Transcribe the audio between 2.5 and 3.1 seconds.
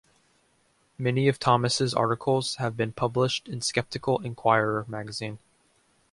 have been